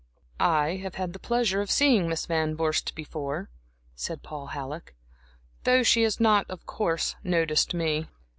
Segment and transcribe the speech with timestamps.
[0.39, 3.51] "I have had the pleasure of seeing Miss Van Vorst before,"
[3.95, 4.95] said Paul Halleck,
[5.63, 8.07] "though she has not, of course, noticed me."